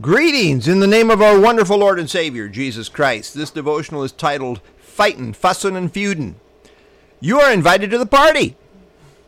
[0.00, 3.34] Greetings in the name of our wonderful Lord and Savior, Jesus Christ.
[3.34, 6.36] This devotional is titled Fightin', Fussin', and Feudin'.
[7.20, 8.56] You are invited to the party.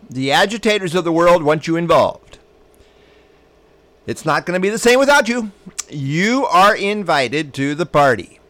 [0.08, 2.38] The agitators of the world want you involved.
[4.06, 5.52] It's not going to be the same without you.
[5.90, 8.40] You are invited to the party.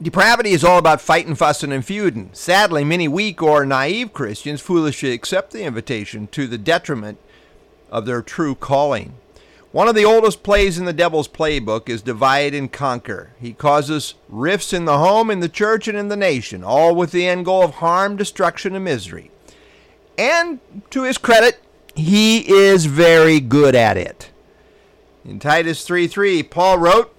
[0.00, 2.30] Depravity is all about fighting, fussing, and feuding.
[2.32, 7.18] Sadly, many weak or naive Christians foolishly accept the invitation to the detriment
[7.90, 9.14] of their true calling.
[9.70, 13.32] One of the oldest plays in the devil's playbook is Divide and Conquer.
[13.38, 17.12] He causes rifts in the home, in the church, and in the nation, all with
[17.12, 19.30] the end goal of harm, destruction, and misery.
[20.16, 21.60] And to his credit,
[21.94, 24.30] he is very good at it.
[25.22, 27.14] In Titus 3:3, Paul wrote,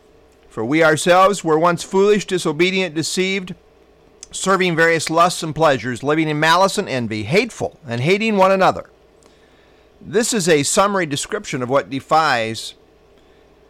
[0.50, 3.54] For we ourselves were once foolish, disobedient, deceived,
[4.32, 8.90] serving various lusts and pleasures, living in malice and envy, hateful, and hating one another.
[10.02, 12.76] This is a summary description of what defies,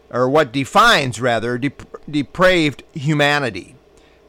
[0.09, 3.75] or what defines rather, dep- depraved humanity.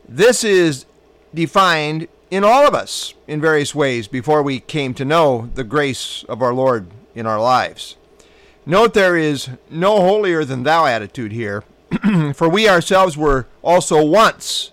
[0.09, 0.87] This is
[1.35, 6.25] defined in all of us in various ways before we came to know the grace
[6.29, 7.97] of our Lord in our lives.
[8.65, 11.65] Note there is no holier than thou attitude here,
[12.35, 14.71] for we ourselves were also once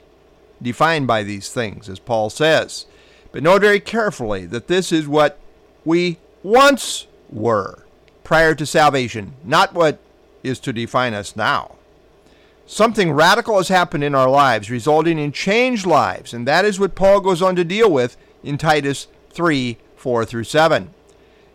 [0.61, 2.85] defined by these things, as Paul says.
[3.31, 5.39] But note very carefully that this is what
[5.83, 7.83] we once were
[8.23, 9.99] prior to salvation, not what
[10.43, 11.75] is to define us now.
[12.65, 16.95] Something radical has happened in our lives, resulting in changed lives, and that is what
[16.95, 20.89] Paul goes on to deal with in Titus 3 4 through 7.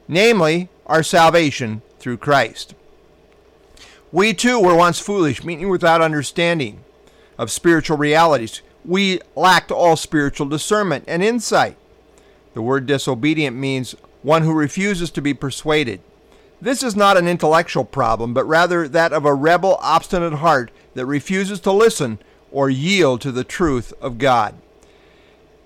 [0.09, 2.75] Namely, our salvation through Christ.
[4.11, 6.83] We too were once foolish, meaning without understanding
[7.39, 8.63] of spiritual realities.
[8.85, 11.77] We lacked all spiritual discernment and insight.
[12.55, 16.01] The word disobedient means one who refuses to be persuaded.
[16.61, 21.07] This is not an intellectual problem, but rather that of a rebel, obstinate heart that
[21.07, 22.19] refuses to listen
[22.53, 24.55] or yield to the truth of God.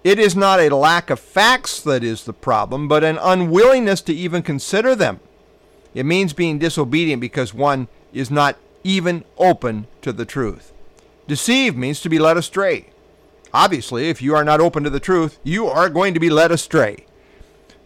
[0.02, 4.14] It is not a lack of facts that is the problem, but an unwillingness to
[4.14, 5.20] even consider them.
[5.94, 10.72] It means being disobedient because one is not even open to the truth.
[11.26, 12.90] Deceive means to be led astray.
[13.52, 16.52] Obviously, if you are not open to the truth, you are going to be led
[16.52, 17.04] astray.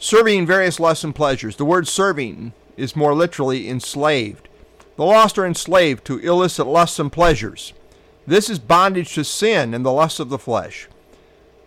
[0.02, 1.56] Serving various lusts and pleasures.
[1.56, 4.48] The word serving is more literally enslaved.
[4.96, 7.74] The lost are enslaved to illicit lusts and pleasures.
[8.26, 10.88] This is bondage to sin and the lusts of the flesh.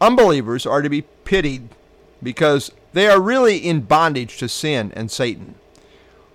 [0.01, 1.69] Unbelievers are to be pitied
[2.23, 5.53] because they are really in bondage to sin and Satan.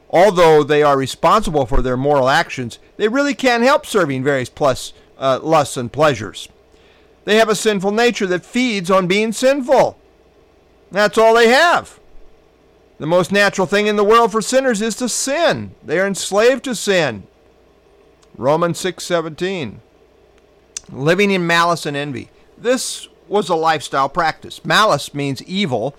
[0.09, 4.93] Although they are responsible for their moral actions, they really can't help serving various plus,
[5.19, 6.49] uh, lusts and pleasures.
[7.25, 9.99] They have a sinful nature that feeds on being sinful.
[10.91, 11.99] That's all they have.
[12.99, 15.75] The most natural thing in the world for sinners is to sin.
[15.85, 17.25] They are enslaved to sin.
[18.37, 19.81] Romans 6:17.
[20.91, 22.31] Living in malice and envy.
[22.57, 24.65] This was a lifestyle practice.
[24.65, 25.95] Malice means evil.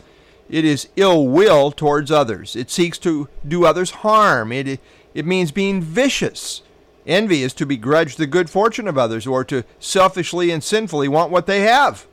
[0.50, 2.56] It is ill will towards others.
[2.56, 4.52] It seeks to do others harm.
[4.52, 4.80] It,
[5.14, 6.64] it means being vicious.
[7.06, 11.32] Envy is to begrudge the good fortune of others or to selfishly and sinfully want
[11.32, 12.08] what they have.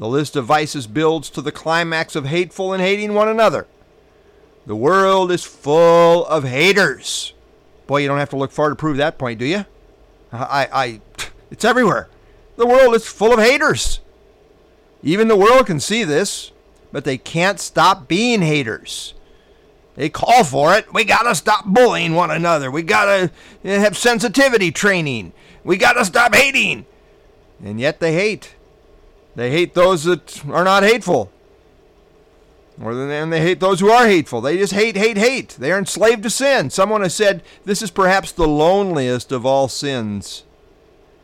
[0.00, 3.66] The list of vices builds to the climax of hateful and hating one another.
[4.64, 7.34] The world is full of haters.
[7.86, 9.66] Boy, you don't have to look far to prove that point, do you?
[10.32, 11.00] I, I,
[11.50, 12.08] it's everywhere.
[12.56, 14.00] The world is full of haters.
[15.02, 16.50] Even the world can see this,
[16.92, 19.12] but they can't stop being haters.
[19.96, 20.94] They call for it.
[20.94, 22.70] We got to stop bullying one another.
[22.70, 23.30] We got to
[23.64, 25.34] eh, have sensitivity training.
[25.62, 26.86] We got to stop hating.
[27.62, 28.54] And yet they hate.
[29.36, 31.30] They hate those that are not hateful.
[32.76, 34.40] More than they hate those who are hateful.
[34.40, 35.50] They just hate, hate, hate.
[35.50, 36.70] They are enslaved to sin.
[36.70, 40.44] Someone has said this is perhaps the loneliest of all sins.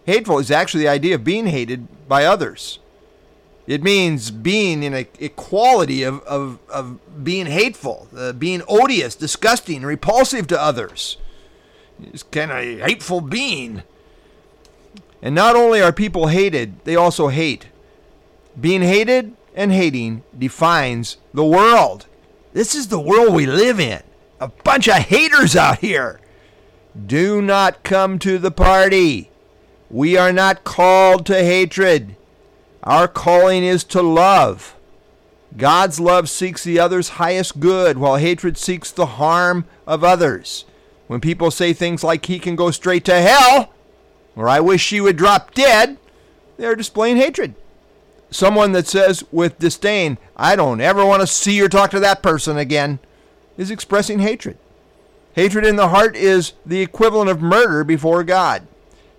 [0.04, 2.78] Hateful is actually the idea of being hated by others.
[3.66, 9.82] It means being in a equality of, of, of being hateful, uh, being odious, disgusting,
[9.82, 11.16] repulsive to others.
[12.00, 13.82] It's kind of a hateful being.
[15.22, 17.66] And not only are people hated, they also hate.
[18.58, 22.06] Being hated and hating defines the world.
[22.52, 24.02] This is the world we live in.
[24.40, 26.20] A bunch of haters out here.
[27.06, 29.30] Do not come to the party.
[29.90, 32.16] We are not called to hatred.
[32.82, 34.74] Our calling is to love.
[35.56, 40.64] God's love seeks the other's highest good, while hatred seeks the harm of others.
[41.06, 43.72] When people say things like, he can go straight to hell,
[44.34, 45.98] or I wish she would drop dead,
[46.56, 47.54] they are displaying hatred
[48.30, 52.22] someone that says with disdain, I don't ever want to see or talk to that
[52.22, 52.98] person again,
[53.56, 54.58] is expressing hatred.
[55.34, 58.66] Hatred in the heart is the equivalent of murder before God.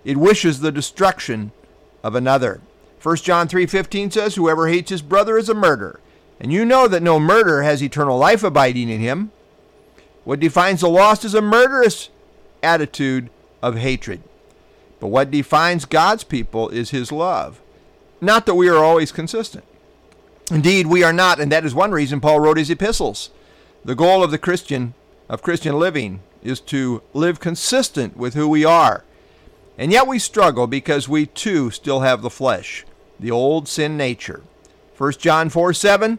[0.04, 1.52] It wishes the destruction
[2.02, 2.60] of another.
[3.02, 6.00] 1 John 3:15 says whoever hates his brother is a murderer.
[6.40, 9.32] And you know that no murderer has eternal life abiding in him.
[10.24, 12.10] What defines the lost is a murderous
[12.62, 13.30] attitude
[13.62, 14.22] of hatred.
[15.00, 17.60] But what defines God's people is his love.
[18.20, 19.64] Not that we are always consistent.
[20.50, 23.30] Indeed, we are not, and that is one reason Paul wrote his epistles.
[23.84, 24.94] The goal of the Christian,
[25.28, 29.04] of Christian living, is to live consistent with who we are.
[29.76, 32.84] And yet we struggle because we too still have the flesh,
[33.20, 34.42] the old sin nature.
[34.96, 36.18] 1 John 4 7,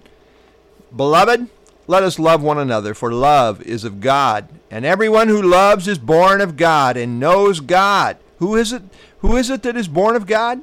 [0.95, 1.47] Beloved,
[1.87, 4.47] let us love one another, for love is of God.
[4.71, 8.17] And everyone who loves is born of God and knows God.
[8.37, 8.83] Who is it?
[9.19, 10.61] Who is it that is born of God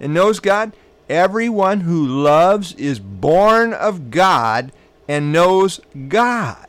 [0.00, 0.72] and knows God?
[1.08, 4.72] Everyone who loves is born of God
[5.08, 6.68] and knows God.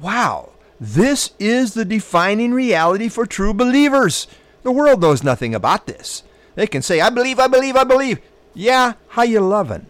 [0.00, 0.50] Wow,
[0.80, 4.26] this is the defining reality for true believers.
[4.62, 6.22] The world knows nothing about this.
[6.54, 8.20] They can say, I believe, I believe, I believe.
[8.54, 9.86] Yeah, how you loving?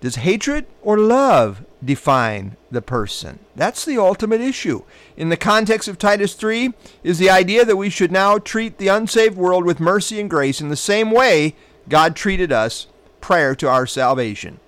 [0.00, 3.38] Does hatred or love define the person?
[3.56, 4.82] That's the ultimate issue.
[5.16, 8.88] In the context of Titus 3 is the idea that we should now treat the
[8.88, 11.54] unsaved world with mercy and grace in the same way
[11.88, 12.86] God treated us
[13.20, 14.60] prior to our salvation.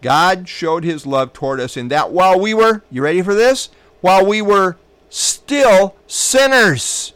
[0.00, 3.70] God showed his love toward us in that while we were, you ready for this?
[4.00, 4.76] While we were
[5.08, 7.12] still sinners.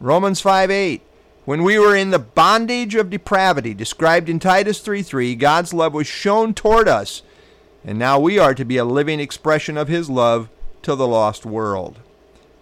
[0.00, 1.02] Romans 5 8.
[1.46, 6.08] When we were in the bondage of depravity, described in Titus 3:3, God's love was
[6.08, 7.22] shown toward us,
[7.86, 10.50] and now we are to be a living expression of his love
[10.82, 12.00] to the lost world.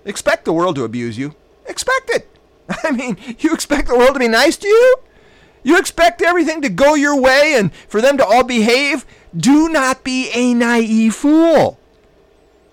[0.05, 1.35] Expect the world to abuse you.
[1.67, 2.29] Expect it.
[2.85, 4.97] I mean, you expect the world to be nice to you?
[5.63, 9.07] You expect everything to go your way and for them to all behave?
[9.35, 11.81] Do not be a naive fool.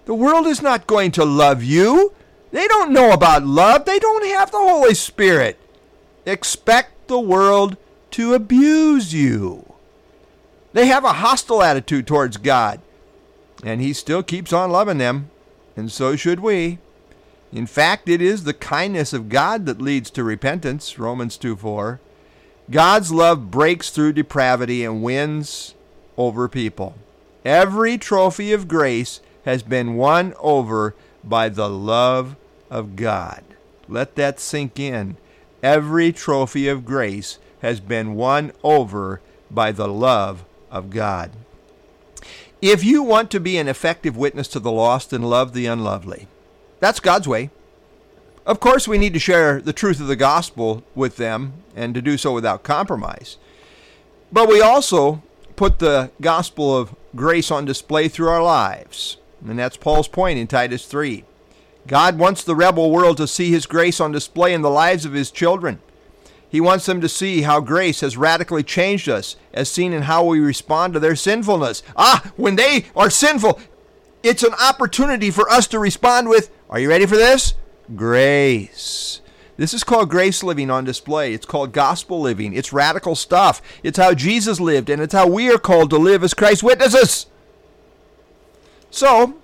[0.06, 2.14] The world is not going to love you.
[2.52, 3.86] They don't know about love.
[3.86, 5.58] They don't have the Holy Spirit
[6.26, 7.78] expect the world
[8.12, 9.71] to abuse you.
[10.74, 12.80] They have a hostile attitude towards God,
[13.64, 15.30] and He still keeps on loving them,
[15.76, 16.80] and so should we.
[17.52, 22.00] In fact, it is the kindness of God that leads to repentance, Romans 2 4.
[22.70, 25.76] God's love breaks through depravity and wins
[26.18, 26.96] over people.
[27.44, 32.38] Every trophy of grace has been won over by the love
[32.70, 33.44] of God.
[33.90, 35.18] Let that sink in.
[35.62, 39.20] Every trophy of grace has been won over
[39.50, 41.32] by the love of God.
[42.62, 46.28] If you want to be an effective witness to the lost and love the unlovely,
[46.80, 47.50] that's God's way.
[48.46, 52.02] Of course, we need to share the truth of the gospel with them and to
[52.02, 53.38] do so without compromise.
[54.32, 55.22] But we also
[55.56, 59.18] put the gospel of grace on display through our lives.
[59.48, 61.24] And that's Paul's point in Titus 3.
[61.88, 65.14] God wants the rebel world to see His grace on display in the lives of
[65.14, 65.80] His children.
[66.52, 70.26] He wants them to see how grace has radically changed us, as seen in how
[70.26, 71.82] we respond to their sinfulness.
[71.96, 73.58] Ah, when they are sinful,
[74.22, 77.54] it's an opportunity for us to respond with, are you ready for this?
[77.96, 79.22] Grace.
[79.56, 81.34] This is called grace living on display.
[81.34, 82.54] It's called gospel living.
[82.54, 83.62] It's radical stuff.
[83.82, 87.28] It's how Jesus lived, and it's how we are called to live as Christ's witnesses.
[88.90, 89.36] So,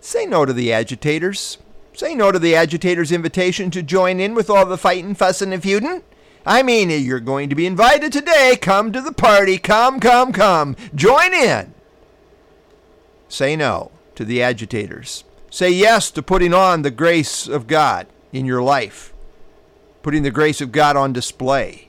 [0.00, 1.58] say no to the agitators.
[1.92, 5.62] Say no to the agitator's invitation to join in with all the fighting, fussing, and
[5.62, 6.02] feuding.
[6.46, 8.56] I mean, you're going to be invited today.
[8.60, 9.58] Come to the party.
[9.58, 10.76] Come, come, come.
[10.94, 11.72] Join in.
[13.28, 15.24] Say no to the agitators.
[15.50, 19.12] Say yes to putting on the grace of God in your life,
[20.02, 21.88] putting the grace of God on display.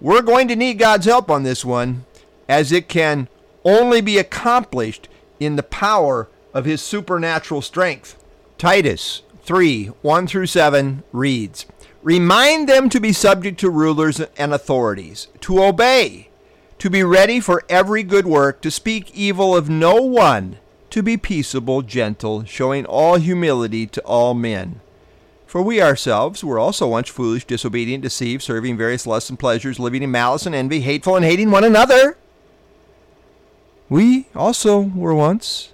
[0.00, 2.04] We're going to need God's help on this one,
[2.48, 3.28] as it can
[3.64, 5.08] only be accomplished
[5.38, 8.22] in the power of His supernatural strength.
[8.58, 11.66] Titus 3 1 through 7 reads
[12.04, 16.28] Remind them to be subject to rulers and authorities, to obey,
[16.78, 20.58] to be ready for every good work, to speak evil of no one,
[20.90, 24.82] to be peaceable, gentle, showing all humility to all men.
[25.46, 30.02] For we ourselves were also once foolish, disobedient, deceived, serving various lusts and pleasures, living
[30.02, 32.18] in malice and envy, hateful and hating one another.
[33.88, 35.72] We also were once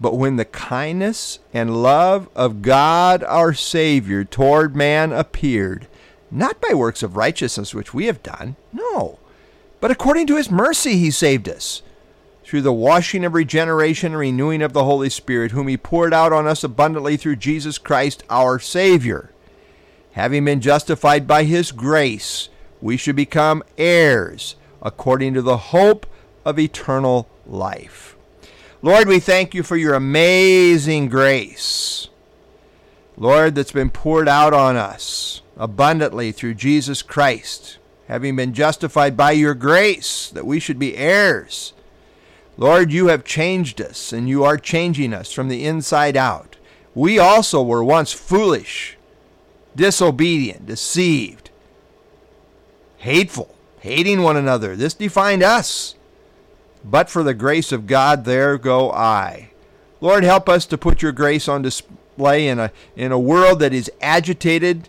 [0.00, 5.86] but when the kindness and love of God our Savior toward man appeared,
[6.30, 9.18] not by works of righteousness which we have done, no,
[9.80, 11.82] but according to his mercy he saved us,
[12.44, 16.32] through the washing of regeneration and renewing of the Holy Spirit, whom he poured out
[16.32, 19.30] on us abundantly through Jesus Christ our Savior.
[20.12, 22.48] Having been justified by his grace,
[22.80, 26.06] we should become heirs according to the hope
[26.44, 28.15] of eternal life.
[28.82, 32.08] Lord, we thank you for your amazing grace.
[33.16, 37.78] Lord, that's been poured out on us abundantly through Jesus Christ,
[38.08, 41.72] having been justified by your grace, that we should be heirs.
[42.58, 46.56] Lord, you have changed us, and you are changing us from the inside out.
[46.94, 48.98] We also were once foolish,
[49.74, 51.50] disobedient, deceived,
[52.98, 54.76] hateful, hating one another.
[54.76, 55.95] This defined us.
[56.88, 59.50] But for the grace of God, there go I.
[60.00, 63.74] Lord, help us to put your grace on display in a, in a world that
[63.74, 64.88] is agitated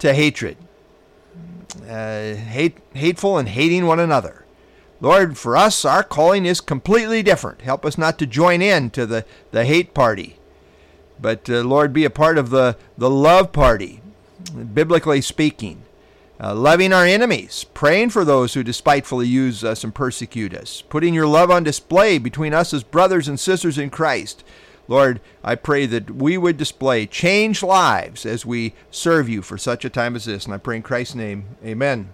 [0.00, 0.58] to hatred,
[1.88, 4.44] uh, hate, hateful and hating one another.
[5.00, 7.62] Lord, for us, our calling is completely different.
[7.62, 10.36] Help us not to join in to the, the hate party,
[11.20, 14.02] but uh, Lord, be a part of the, the love party,
[14.74, 15.84] biblically speaking
[16.44, 21.14] uh, loving our enemies, praying for those who despitefully use us and persecute us, putting
[21.14, 24.44] your love on display between us as brothers and sisters in Christ.
[24.86, 29.86] Lord, I pray that we would display changed lives as we serve you for such
[29.86, 30.44] a time as this.
[30.44, 32.10] And I pray in Christ's name, amen.